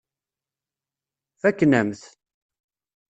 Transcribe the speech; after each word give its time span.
Fakken-am-t. 1.41 2.01